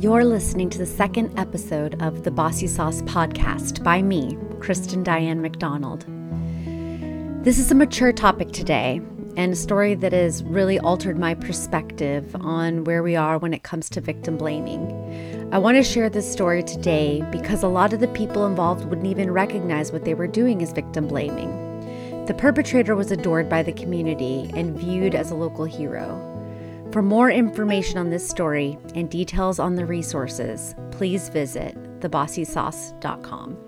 [0.00, 5.42] You're listening to the second episode of the Bossy Sauce podcast by me, Kristen Diane
[5.42, 6.04] McDonald.
[7.42, 9.00] This is a mature topic today
[9.36, 13.64] and a story that has really altered my perspective on where we are when it
[13.64, 15.48] comes to victim blaming.
[15.52, 19.08] I want to share this story today because a lot of the people involved wouldn't
[19.08, 21.50] even recognize what they were doing as victim blaming.
[22.26, 26.27] The perpetrator was adored by the community and viewed as a local hero.
[26.92, 33.58] For more information on this story and details on the resources, please visit thebossysauce.com.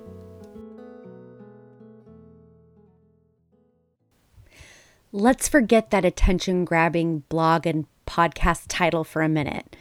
[5.12, 9.76] Let's forget that attention grabbing blog and podcast title for a minute.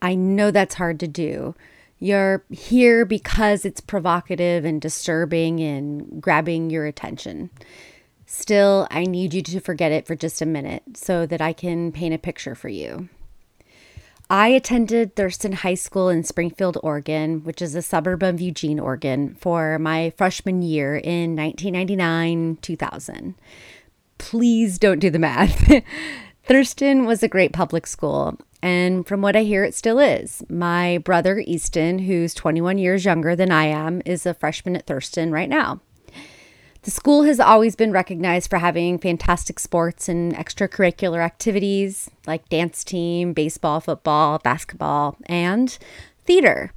[0.00, 1.54] I know that's hard to do.
[1.98, 7.50] You're here because it's provocative and disturbing and grabbing your attention.
[8.30, 11.90] Still, I need you to forget it for just a minute so that I can
[11.90, 13.08] paint a picture for you.
[14.28, 19.34] I attended Thurston High School in Springfield, Oregon, which is a suburb of Eugene, Oregon,
[19.40, 23.34] for my freshman year in 1999 2000.
[24.18, 25.82] Please don't do the math.
[26.44, 30.44] Thurston was a great public school, and from what I hear, it still is.
[30.50, 35.32] My brother, Easton, who's 21 years younger than I am, is a freshman at Thurston
[35.32, 35.80] right now.
[36.88, 42.82] The school has always been recognized for having fantastic sports and extracurricular activities like dance
[42.82, 45.76] team, baseball, football, basketball, and
[46.24, 46.72] theater.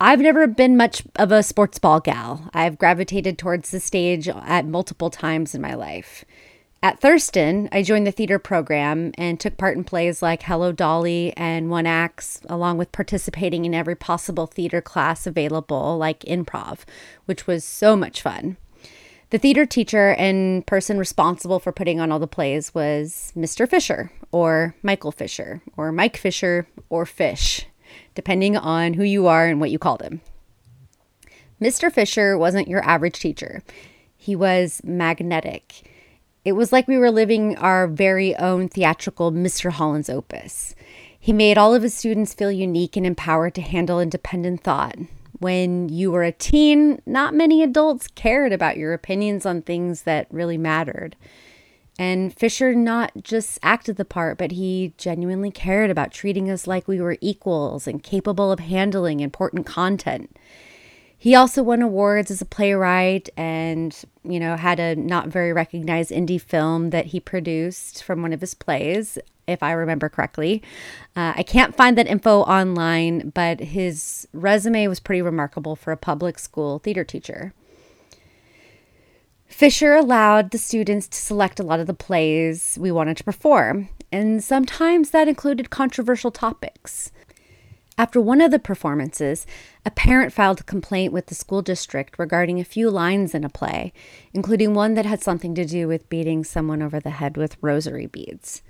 [0.00, 2.50] I've never been much of a sports ball gal.
[2.52, 6.24] I've gravitated towards the stage at multiple times in my life.
[6.82, 11.32] At Thurston, I joined the theater program and took part in plays like Hello Dolly
[11.36, 16.80] and One Acts, along with participating in every possible theater class available, like improv,
[17.26, 18.56] which was so much fun.
[19.32, 23.66] The theater teacher and person responsible for putting on all the plays was Mr.
[23.66, 27.64] Fisher, or Michael Fisher, or Mike Fisher, or Fish,
[28.14, 30.20] depending on who you are and what you called him.
[31.58, 31.90] Mr.
[31.90, 33.62] Fisher wasn't your average teacher,
[34.14, 35.90] he was magnetic.
[36.44, 39.70] It was like we were living our very own theatrical Mr.
[39.70, 40.74] Holland's opus.
[41.18, 44.98] He made all of his students feel unique and empowered to handle independent thought.
[45.42, 50.28] When you were a teen, not many adults cared about your opinions on things that
[50.30, 51.16] really mattered.
[51.98, 56.86] And Fisher not just acted the part, but he genuinely cared about treating us like
[56.86, 60.36] we were equals and capable of handling important content.
[61.18, 66.12] He also won awards as a playwright and, you know, had a not very recognized
[66.12, 70.62] indie film that he produced from one of his plays, if I remember correctly.
[71.16, 75.96] Uh, I can't find that info online, but his resume was pretty remarkable for a
[75.96, 77.52] public school theater teacher.
[79.46, 83.90] Fisher allowed the students to select a lot of the plays we wanted to perform,
[84.10, 87.12] and sometimes that included controversial topics.
[87.98, 89.46] After one of the performances,
[89.84, 93.50] a parent filed a complaint with the school district regarding a few lines in a
[93.50, 93.92] play,
[94.32, 98.06] including one that had something to do with beating someone over the head with rosary
[98.06, 98.62] beads.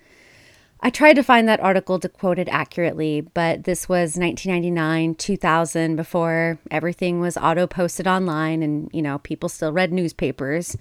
[0.85, 5.95] I tried to find that article to quote it accurately, but this was 1999, 2000,
[5.95, 10.77] before everything was auto posted online and, you know, people still read newspapers.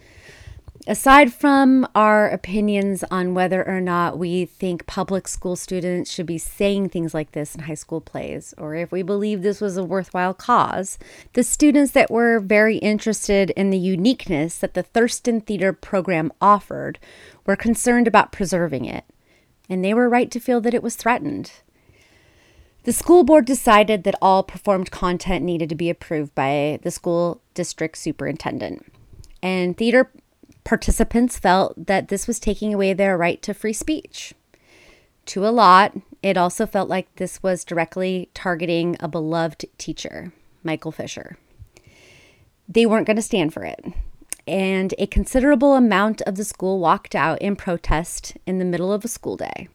[0.88, 6.40] Aside from our opinions on whether or not we think public school students should be
[6.40, 9.84] saying things like this in high school plays, or if we believe this was a
[9.84, 10.98] worthwhile cause,
[11.34, 16.98] the students that were very interested in the uniqueness that the Thurston Theater program offered
[17.46, 19.06] were concerned about preserving it,
[19.70, 21.52] and they were right to feel that it was threatened.
[22.84, 27.42] The school board decided that all performed content needed to be approved by the school
[27.54, 28.92] district superintendent.
[29.44, 30.12] And theater
[30.64, 34.34] Participants felt that this was taking away their right to free speech.
[35.28, 40.32] To a lot, it also felt like this was directly targeting a beloved teacher,
[40.64, 41.38] Michael Fisher.
[42.68, 43.84] They weren't going to stand for it.
[44.48, 49.06] And a considerable amount of the school walked out in protest in the middle of
[49.06, 49.70] a school day.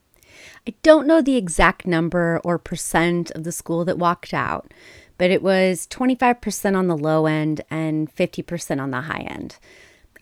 [0.67, 4.73] I don't know the exact number or percent of the school that walked out,
[5.19, 9.57] but it was 25% on the low end and 50% on the high end.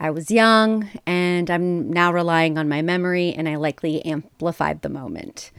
[0.01, 4.89] I was young and I'm now relying on my memory, and I likely amplified the
[4.89, 5.51] moment.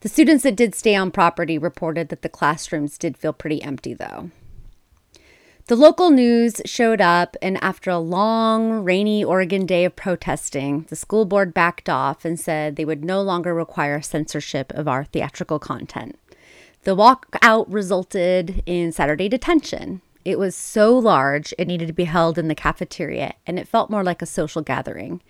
[0.00, 3.94] The students that did stay on property reported that the classrooms did feel pretty empty,
[3.94, 4.30] though.
[5.66, 10.96] The local news showed up, and after a long, rainy Oregon day of protesting, the
[10.96, 15.58] school board backed off and said they would no longer require censorship of our theatrical
[15.58, 16.18] content.
[16.82, 22.38] The walkout resulted in Saturday detention, it was so large, it needed to be held
[22.38, 25.22] in the cafeteria, and it felt more like a social gathering.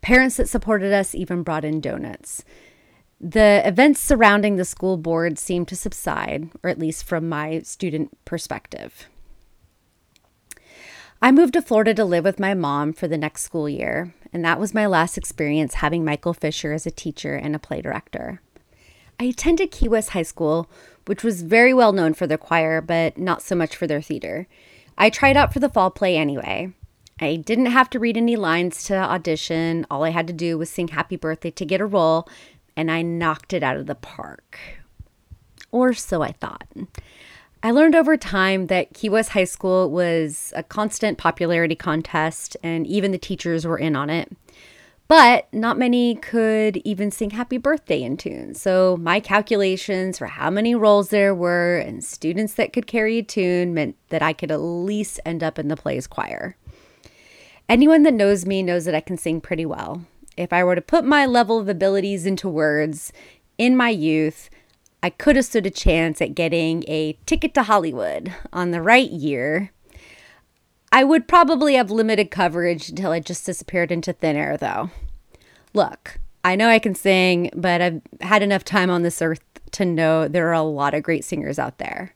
[0.00, 2.44] Parents that supported us even brought in donuts.
[3.20, 8.16] The events surrounding the school board seemed to subside, or at least from my student
[8.24, 9.09] perspective.
[11.22, 14.42] I moved to Florida to live with my mom for the next school year, and
[14.42, 18.40] that was my last experience having Michael Fisher as a teacher and a play director.
[19.18, 20.70] I attended Key West High School,
[21.04, 24.46] which was very well known for their choir, but not so much for their theater.
[24.96, 26.72] I tried out for the fall play anyway.
[27.20, 29.86] I didn't have to read any lines to audition.
[29.90, 32.26] All I had to do was sing happy birthday to get a role,
[32.78, 34.58] and I knocked it out of the park.
[35.70, 36.66] Or so I thought.
[37.62, 42.86] I learned over time that Key West High School was a constant popularity contest, and
[42.86, 44.34] even the teachers were in on it.
[45.08, 48.54] But not many could even sing happy birthday in tune.
[48.54, 53.22] So, my calculations for how many roles there were and students that could carry a
[53.22, 56.56] tune meant that I could at least end up in the play's choir.
[57.68, 60.04] Anyone that knows me knows that I can sing pretty well.
[60.36, 63.12] If I were to put my level of abilities into words
[63.58, 64.48] in my youth,
[65.02, 69.10] I could have stood a chance at getting a ticket to Hollywood on the right
[69.10, 69.70] year.
[70.92, 74.90] I would probably have limited coverage until I just disappeared into thin air, though.
[75.72, 79.42] Look, I know I can sing, but I've had enough time on this earth
[79.72, 82.14] to know there are a lot of great singers out there.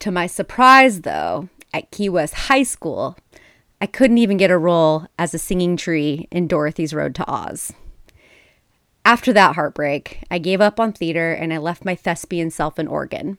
[0.00, 3.16] To my surprise, though, at Key West High School,
[3.80, 7.72] I couldn't even get a role as a singing tree in Dorothy's Road to Oz.
[9.04, 12.86] After that heartbreak, I gave up on theater and I left my thespian self in
[12.86, 13.38] Oregon.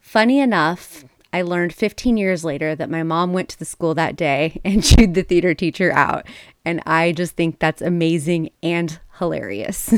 [0.00, 4.16] Funny enough, I learned 15 years later that my mom went to the school that
[4.16, 6.26] day and chewed the theater teacher out.
[6.64, 9.92] And I just think that's amazing and hilarious.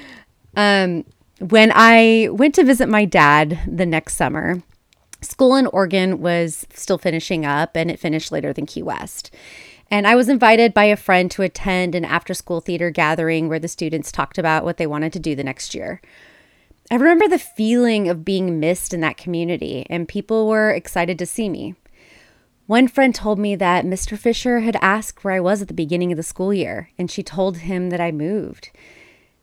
[0.56, 1.04] um,
[1.40, 4.62] when I went to visit my dad the next summer,
[5.20, 9.34] school in Oregon was still finishing up and it finished later than Key West.
[9.90, 13.60] And I was invited by a friend to attend an after school theater gathering where
[13.60, 16.00] the students talked about what they wanted to do the next year.
[16.90, 21.26] I remember the feeling of being missed in that community, and people were excited to
[21.26, 21.74] see me.
[22.66, 24.18] One friend told me that Mr.
[24.18, 27.22] Fisher had asked where I was at the beginning of the school year, and she
[27.22, 28.70] told him that I moved.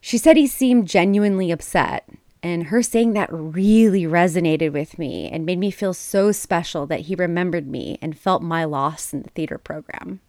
[0.02, 2.10] She said he seemed genuinely upset,
[2.42, 7.02] and her saying that really resonated with me and made me feel so special that
[7.02, 10.20] he remembered me and felt my loss in the theater program.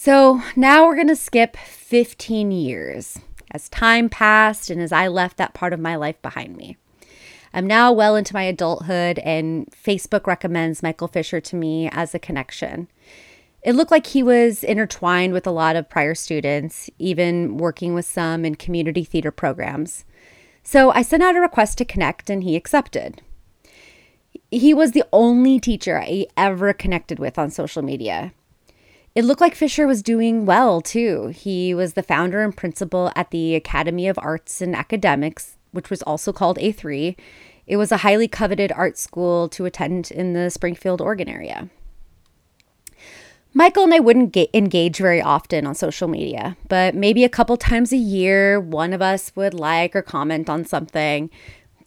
[0.00, 3.18] So now we're going to skip 15 years
[3.50, 6.76] as time passed and as I left that part of my life behind me.
[7.52, 12.20] I'm now well into my adulthood, and Facebook recommends Michael Fisher to me as a
[12.20, 12.86] connection.
[13.62, 18.06] It looked like he was intertwined with a lot of prior students, even working with
[18.06, 20.04] some in community theater programs.
[20.62, 23.20] So I sent out a request to connect, and he accepted.
[24.48, 28.32] He was the only teacher I ever connected with on social media.
[29.18, 31.32] It looked like Fisher was doing well too.
[31.34, 36.02] He was the founder and principal at the Academy of Arts and Academics, which was
[36.02, 37.16] also called A3.
[37.66, 41.68] It was a highly coveted art school to attend in the Springfield, Oregon area.
[43.52, 47.56] Michael and I wouldn't get, engage very often on social media, but maybe a couple
[47.56, 51.28] times a year, one of us would like or comment on something.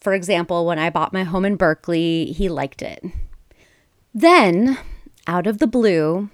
[0.02, 3.02] For example, when I bought my home in Berkeley, he liked it.
[4.12, 4.76] Then,
[5.26, 6.28] out of the blue,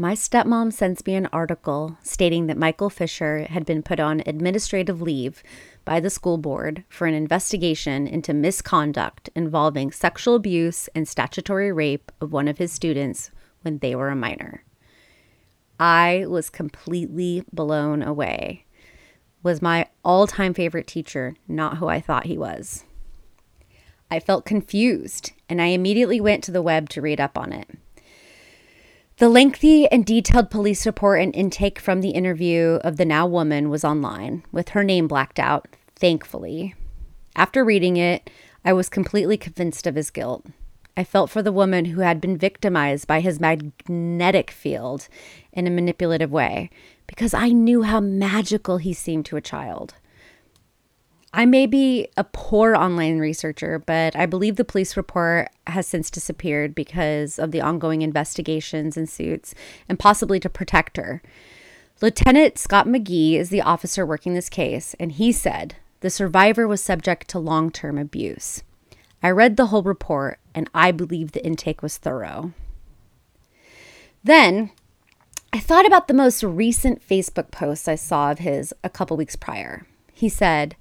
[0.00, 5.02] my stepmom sends me an article stating that Michael Fisher had been put on administrative
[5.02, 5.42] leave
[5.84, 12.10] by the school board for an investigation into misconduct involving sexual abuse and statutory rape
[12.18, 14.64] of one of his students when they were a minor.
[15.78, 18.64] I was completely blown away.
[19.42, 22.84] Was my all-time favorite teacher not who I thought he was?
[24.10, 27.68] I felt confused and I immediately went to the web to read up on it.
[29.20, 33.68] The lengthy and detailed police report and intake from the interview of the now woman
[33.68, 36.74] was online, with her name blacked out, thankfully.
[37.36, 38.30] After reading it,
[38.64, 40.46] I was completely convinced of his guilt.
[40.96, 45.06] I felt for the woman who had been victimized by his magnetic field
[45.52, 46.70] in a manipulative way
[47.06, 49.96] because I knew how magical he seemed to a child.
[51.32, 56.10] I may be a poor online researcher, but I believe the police report has since
[56.10, 59.54] disappeared because of the ongoing investigations and suits,
[59.88, 61.22] and possibly to protect her.
[62.00, 66.82] Lieutenant Scott McGee is the officer working this case, and he said the survivor was
[66.82, 68.64] subject to long term abuse.
[69.22, 72.54] I read the whole report, and I believe the intake was thorough.
[74.24, 74.72] Then
[75.52, 79.36] I thought about the most recent Facebook post I saw of his a couple weeks
[79.36, 79.86] prior.
[80.12, 80.74] He said,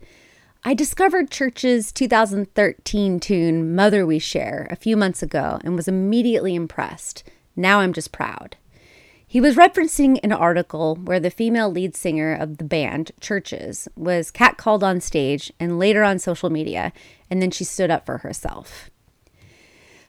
[0.61, 6.53] I discovered Chvrches' 2013 tune Mother We Share a few months ago and was immediately
[6.53, 7.23] impressed.
[7.55, 8.57] Now I'm just proud.
[9.25, 14.33] He was referencing an article where the female lead singer of the band, Chvrches, was
[14.33, 16.91] catcalled on stage and later on social media,
[17.29, 18.89] and then she stood up for herself.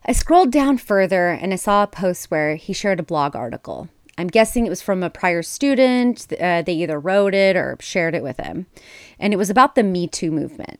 [0.04, 3.88] I scrolled down further and I saw a post where he shared a blog article.
[4.20, 6.30] I'm guessing it was from a prior student.
[6.38, 8.66] Uh, they either wrote it or shared it with him.
[9.18, 10.78] And it was about the Me Too movement.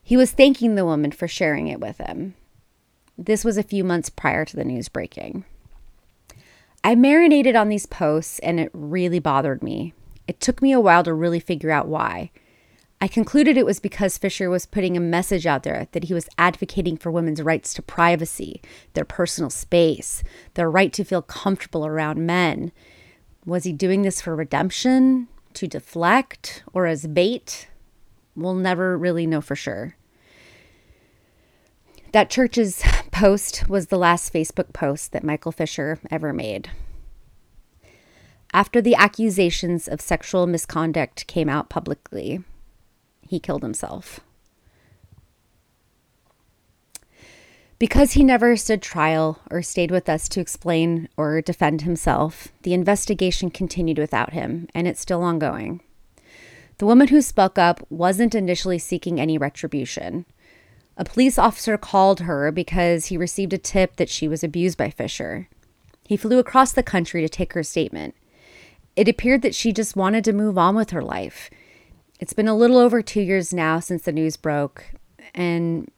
[0.00, 2.36] He was thanking the woman for sharing it with him.
[3.18, 5.44] This was a few months prior to the news breaking.
[6.84, 9.92] I marinated on these posts and it really bothered me.
[10.28, 12.30] It took me a while to really figure out why.
[13.00, 16.28] I concluded it was because Fisher was putting a message out there that he was
[16.36, 18.60] advocating for women's rights to privacy,
[18.94, 20.24] their personal space,
[20.54, 22.72] their right to feel comfortable around men.
[23.46, 27.68] Was he doing this for redemption, to deflect, or as bait?
[28.34, 29.94] We'll never really know for sure.
[32.10, 36.70] That Chvrches' post was the last Facebook post that Michael Fisher ever made.
[38.52, 42.42] After the accusations of sexual misconduct came out publicly,
[43.28, 44.20] he killed himself.
[47.78, 52.74] Because he never stood trial or stayed with us to explain or defend himself, the
[52.74, 55.80] investigation continued without him, and it's still ongoing.
[56.78, 60.26] The woman who spoke up wasn't initially seeking any retribution.
[60.96, 64.90] A police officer called her because he received a tip that she was abused by
[64.90, 65.48] Fisher.
[66.04, 68.16] He flew across the country to take her statement.
[68.96, 71.50] It appeared that she just wanted to move on with her life.
[72.20, 74.86] It's been a little over two years now since the news broke,
[75.34, 75.88] and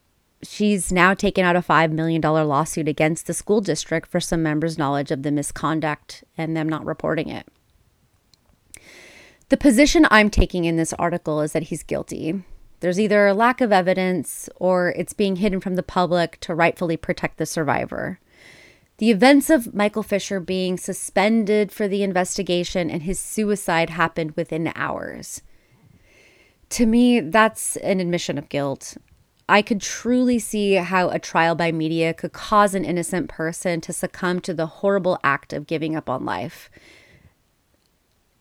[0.42, 4.76] she's now taken out a $5 million lawsuit against the school district for some members'
[4.76, 7.48] knowledge of the misconduct and them not reporting it.
[9.48, 12.44] The position I'm taking in this article is that he's guilty.
[12.80, 16.96] There's either a lack of evidence or it's being hidden from the public to rightfully
[16.96, 18.20] protect the survivor.
[18.98, 24.70] The events of Michael Fisher being suspended for the investigation and his suicide happened within
[24.76, 25.40] hours.
[26.70, 28.96] To me, that's an admission of guilt.
[29.48, 33.92] I could truly see how a trial by media could cause an innocent person to
[33.92, 36.70] succumb to the horrible act of giving up on life.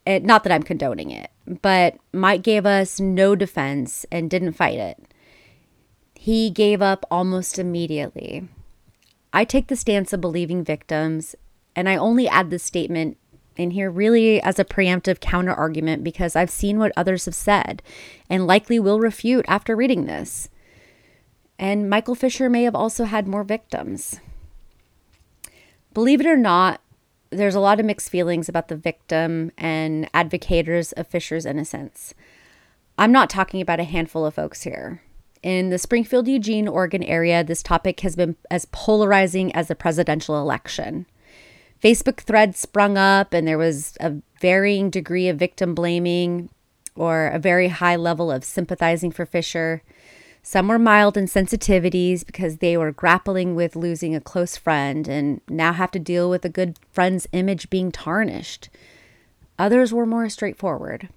[0.05, 1.31] It, not that I'm condoning it,
[1.61, 5.03] but Mike gave us no defense and didn't fight it.
[6.13, 8.47] He gave up almost immediately.
[9.33, 11.35] I take the stance of believing victims,
[11.75, 13.17] and I only add this statement
[13.59, 17.83] in here really as a preemptive counter argument because I've seen what others have said
[18.29, 20.49] and likely will refute after reading this.
[21.59, 24.21] And Michael Fisher may have also had more victims.
[25.93, 26.81] Believe it or not,
[27.31, 32.13] there's a lot of mixed feelings about the victim and advocators of Fisher's innocence.
[32.97, 35.01] I'm not talking about a handful of folks here.
[35.43, 40.39] In the Springfield, Eugene, Oregon area, this topic has been as polarizing as the presidential
[40.39, 41.05] election.
[41.83, 46.49] Facebook threads sprung up, and there was a varying degree of victim blaming
[46.95, 49.81] or a very high level of sympathizing for Fisher.
[50.43, 55.41] Some were mild in sensitivities because they were grappling with losing a close friend and
[55.47, 58.69] now have to deal with a good friend's image being tarnished.
[59.57, 61.09] Others were more straightforward.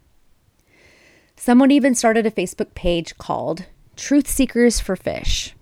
[1.37, 3.67] Someone even started a Facebook page called
[3.97, 5.55] Truth Seekers for Fish.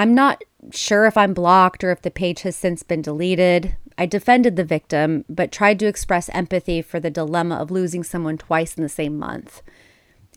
[0.00, 0.42] I'm not
[0.72, 3.76] sure if I'm blocked or if the page has since been deleted.
[3.98, 8.38] I defended the victim, but tried to express empathy for the dilemma of losing someone
[8.38, 9.60] twice in the same month.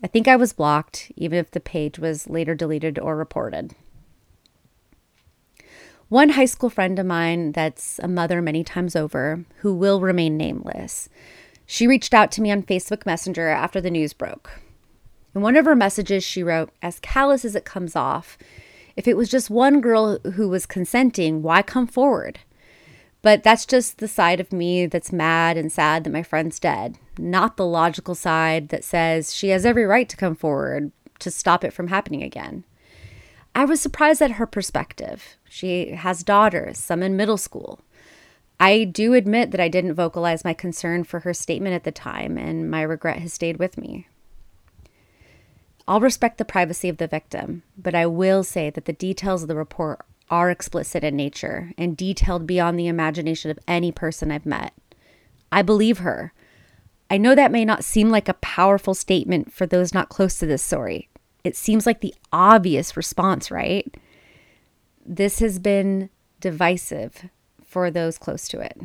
[0.02, 3.74] I think I was blocked, even if the page was later deleted or reported.
[6.10, 10.36] One high school friend of mine, that's a mother many times over, who will remain
[10.36, 11.08] nameless,
[11.64, 14.60] she reached out to me on Facebook Messenger after the news broke.
[15.34, 18.36] In one of her messages, she wrote, As callous as it comes off,
[18.96, 22.40] if it was just one girl who was consenting, why come forward?
[23.22, 26.98] But that's just the side of me that's mad and sad that my friend's dead,
[27.18, 31.64] not the logical side that says she has every right to come forward to stop
[31.64, 32.64] it from happening again.
[33.54, 35.36] I was surprised at her perspective.
[35.48, 37.80] She has daughters, some in middle school.
[38.60, 42.36] I do admit that I didn't vocalize my concern for her statement at the time,
[42.36, 44.06] and my regret has stayed with me.
[45.86, 49.48] I'll respect the privacy of the victim, but I will say that the details of
[49.48, 50.00] the report
[50.30, 54.72] are explicit in nature and detailed beyond the imagination of any person I've met.
[55.52, 56.32] I believe her.
[57.10, 60.46] I know that may not seem like a powerful statement for those not close to
[60.46, 61.10] this story.
[61.44, 63.94] It seems like the obvious response, right?
[65.04, 66.08] This has been
[66.40, 67.28] divisive
[67.62, 68.80] for those close to it.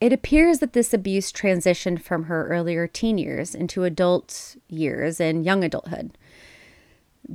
[0.00, 5.44] It appears that this abuse transitioned from her earlier teen years into adult years and
[5.44, 6.18] young adulthood.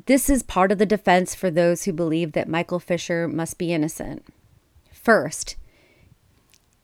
[0.06, 3.74] This is part of the defense for those who believe that Michael Fisher must be
[3.74, 4.24] innocent.
[4.92, 5.56] First,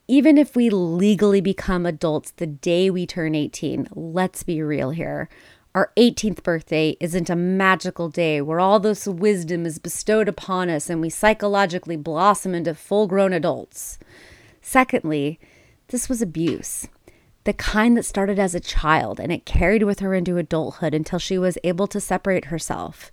[0.08, 5.28] even if we legally become adults the day we turn 18, let's be real here.
[5.74, 10.90] Our 18th birthday isn't a magical day where all this wisdom is bestowed upon us
[10.90, 13.98] and we psychologically blossom into full grown adults.
[14.60, 15.38] Secondly,
[15.88, 16.86] this was abuse.
[17.44, 21.18] The kind that started as a child and it carried with her into adulthood until
[21.18, 23.10] she was able to separate herself.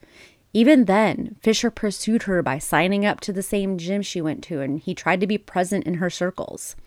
[0.54, 4.62] Even then, Fisher pursued her by signing up to the same gym she went to,
[4.62, 6.78] and he tried to be present in her circles.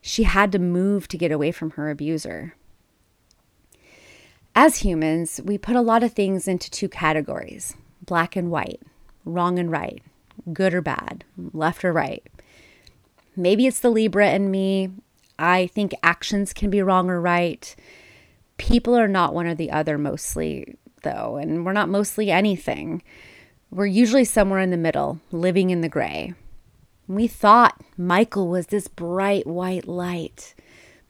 [0.00, 2.54] She had to move to get away from her abuser.
[4.54, 8.80] As humans, we put a lot of things into two categories black and white,
[9.24, 10.00] wrong and right,
[10.52, 12.22] good or bad, left or right.
[13.36, 14.90] Maybe it's the Libra in me.
[15.38, 17.74] I think actions can be wrong or right.
[18.56, 23.02] People are not one or the other mostly though, and we're not mostly anything.
[23.70, 26.34] We're usually somewhere in the middle, living in the gray.
[27.06, 30.54] We thought Michael was this bright white light,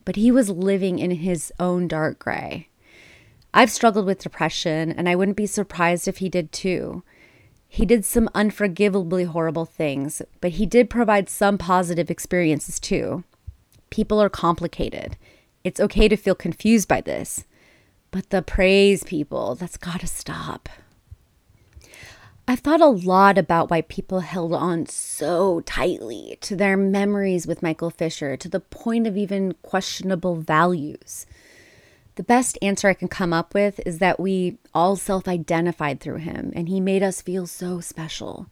[0.04, 2.68] but he was living in his own dark gray.
[3.54, 7.02] I've struggled with depression, and I wouldn't be surprised if he did too.
[7.76, 13.22] He did some unforgivably horrible things, but he did provide some positive experiences too.
[13.90, 15.18] People are complicated.
[15.62, 17.44] It's okay to feel confused by this.
[18.10, 20.70] But the praise people, that's got to stop.
[22.48, 27.62] I've thought a lot about why people held on so tightly to their memories with
[27.62, 31.26] Michael Fisher to the point of even questionable values.
[32.16, 36.16] The best answer I can come up with is that we all self identified through
[36.16, 38.48] him and he made us feel so special.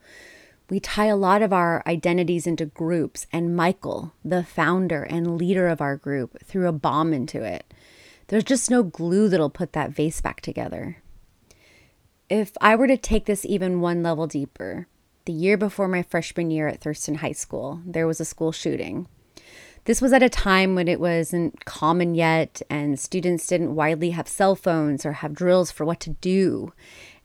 [0.71, 5.69] We tie a lot of our identities into groups, and Michael, the founder and leader
[5.69, 7.73] of our group, threw a bomb into it.
[8.29, 11.03] There's just no glue that'll put that vase back together.
[12.31, 14.89] If I were to take this even one level deeper,
[15.27, 19.07] the year before my freshman year at Thurston High School, there was a school shooting.
[19.85, 24.27] This was at a time when it wasn't common yet, and students didn't widely have
[24.27, 26.73] cell phones or have drills for what to do.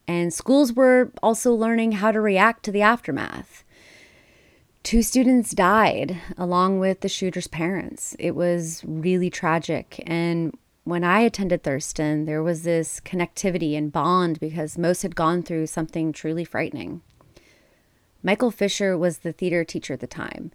[0.08, 3.63] And schools were also learning how to react to the aftermath.
[4.84, 8.15] Two students died along with the shooter's parents.
[8.19, 14.39] It was really tragic, and when I attended Thurston, there was this connectivity and bond
[14.39, 17.02] because most had gone through something truly frightening.
[18.24, 20.52] Michael Fisher was the theater teacher at the time,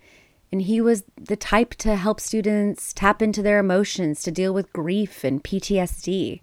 [0.55, 4.73] and he was the type to help students tap into their emotions to deal with
[4.73, 6.41] grief and PTSD.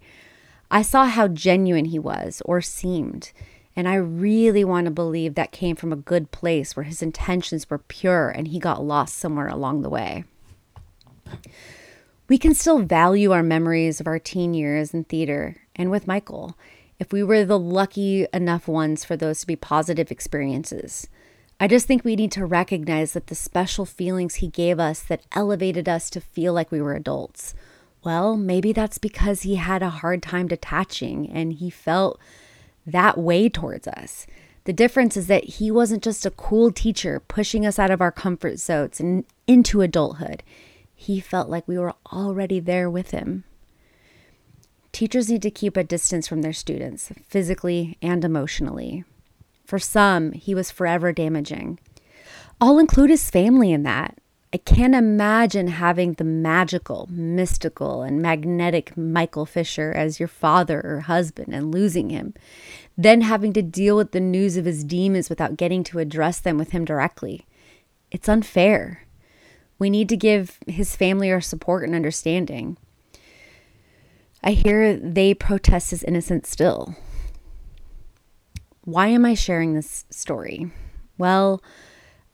[0.69, 3.31] I saw how genuine he was or seemed,
[3.73, 7.69] and I really want to believe that came from a good place where his intentions
[7.69, 10.25] were pure and he got lost somewhere along the way
[12.31, 16.57] we can still value our memories of our teen years in theater and with Michael
[16.99, 21.09] if we were the lucky enough ones for those to be positive experiences.
[21.61, 25.21] I just think we need to recognize that the special feelings he gave us that
[25.33, 27.53] elevated us to feel like we were adults.
[28.03, 32.19] Well, maybe that's because he had a hard time detaching and he felt
[32.85, 34.25] that way towards us.
[34.63, 38.11] The difference is that he wasn't just a cool teacher pushing us out of our
[38.11, 40.41] comfort zones and into adulthood
[41.01, 43.43] he felt like we were already there with him.
[44.91, 49.03] Teachers need to keep a distance from their students, physically and emotionally.
[49.71, 51.79] For some, he was forever damaging.
[52.59, 54.17] I'll include his family in that.
[54.51, 60.99] I can't imagine having the magical, mystical, and magnetic Michael Fisher as your father or
[60.99, 62.33] husband and losing him,
[62.97, 66.57] then having to deal with the news of his demons without getting to address them
[66.57, 67.45] with him directly.
[68.11, 69.05] It's unfair.
[69.79, 72.75] We need to give his family our support and understanding.
[74.43, 76.97] I hear they protest his innocence still.
[78.83, 80.71] Why am I sharing this story?
[81.17, 81.61] Well,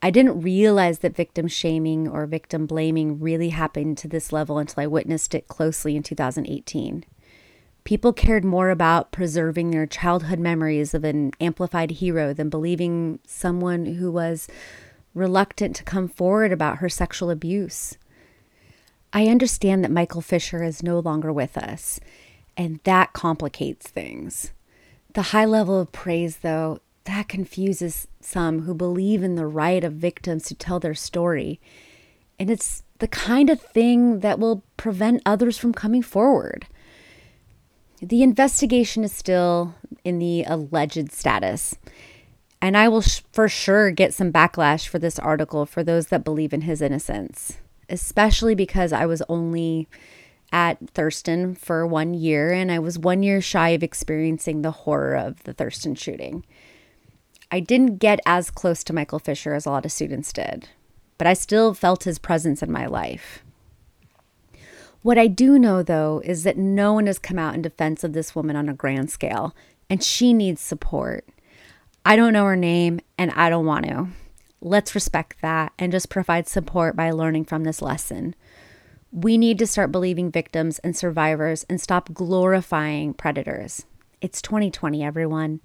[0.01, 4.83] I didn't realize that victim shaming or victim blaming really happened to this level until
[4.83, 7.03] I witnessed it closely in 2018.
[7.83, 13.86] People cared more about preserving their childhood memories of an amplified hero than believing someone
[13.86, 14.47] who was
[15.13, 17.97] reluctant to come forward about her sexual abuse.
[19.12, 21.99] I understand that Michael Fisher is no longer with us,
[22.55, 24.51] and that complicates things.
[25.17, 29.93] The high level of praise, though, that confuses some who believe in the right of
[29.93, 31.60] victims to tell their story.
[32.38, 36.67] And it's the kind of thing that will prevent others from coming forward.
[37.99, 41.75] The investigation is still in the alleged status.
[42.62, 46.23] And I will sh- for sure get some backlash for this article for those that
[46.23, 47.58] believe in his innocence,
[47.89, 49.88] especially because I was only
[50.51, 55.15] at Thurston for one year and I was one year shy of experiencing the horror
[55.15, 56.45] of the Thurston shooting.
[57.51, 60.67] I didn't get as close to Michael Fisher as a lot of students did,
[61.17, 63.43] but I still felt his presence in my life.
[65.01, 68.12] What I do know, though, is that no one has come out in defense of
[68.12, 69.55] this woman on a grand scale,
[69.89, 71.25] and she needs support.
[72.03, 74.07] I don't know her name, and I don't want to.
[74.60, 78.36] Let's respect that and just provide support by learning from this lesson.
[79.17, 83.88] We need to start believing victims and survivors and stop glorifying predators.
[84.21, 85.62] It's 2020, everyone.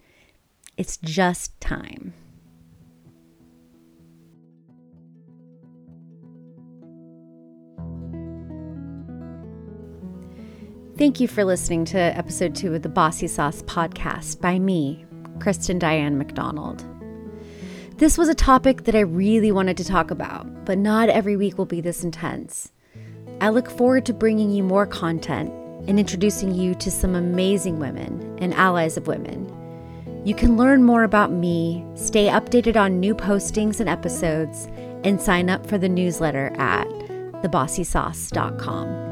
[0.79, 2.15] It's just time.
[10.97, 15.05] Thank you for listening to episode two of the Bossy Sauce podcast by me,
[15.41, 16.87] Kristen Diane McDonald.
[17.99, 21.59] This was a topic that I really wanted to talk about, but not every week
[21.59, 22.73] will be this intense.
[23.43, 25.51] I look forward to bringing you more content
[25.89, 29.53] and introducing you to some amazing women and allies of women.
[30.25, 34.69] You can learn more about me, stay updated on new postings and episodes,
[35.03, 36.87] and sign up for the newsletter at
[37.43, 39.12] thebossysauce.com.